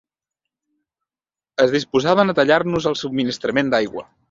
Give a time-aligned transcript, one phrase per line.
[1.65, 4.07] Es disposaven a tallar-nos el subministrament d'aigua